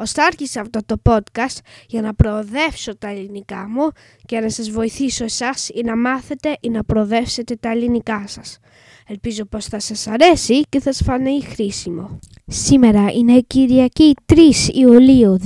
[0.00, 3.88] Ωστά άρχισα αυτό το podcast για να προοδεύσω τα ελληνικά μου
[4.26, 8.58] και να σας βοηθήσω εσάς ή να μάθετε ή να προοδεύσετε τα ελληνικά σας.
[9.06, 12.18] Ελπίζω πως θα σας αρέσει και θα σας φανεί χρήσιμο.
[12.46, 14.36] Σήμερα είναι Κυριακή 3
[14.72, 15.38] Ιουλίου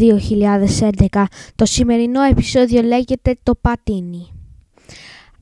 [1.11, 1.25] 2011.
[1.55, 4.33] Το σημερινό επεισόδιο λέγεται «Το πατίνι».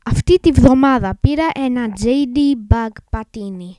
[0.04, 3.76] Αυτή τη βδομάδα πήρα ένα JD Bug πατίνι.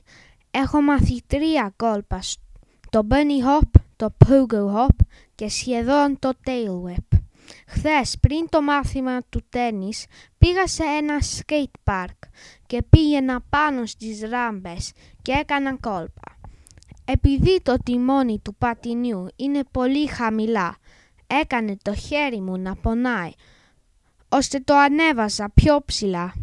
[0.50, 2.20] Έχω μάθει τρία κόλπα,
[2.90, 7.18] το Bunny Hop, το Pogo Hop και σχεδόν το Tail Whip.
[7.66, 10.06] Χθες πριν το μάθημα του τένις
[10.38, 12.28] πήγα σε ένα skate park
[12.66, 16.38] και πήγαινα πάνω στις ράμπες και έκανα κόλπα.
[17.04, 20.76] Επειδή το τιμόνι του πατινιού είναι πολύ χαμηλά,
[21.26, 23.30] έκανε το χέρι μου να πονάει,
[24.28, 26.34] ώστε το ανέβασα πιο ψηλά.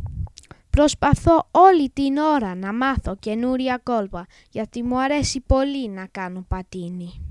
[0.69, 7.30] Προσπαθώ όλη την ώρα να μάθω καινούρια κόλπα, γιατί μου αρέσει πολύ να κάνω πατίνι.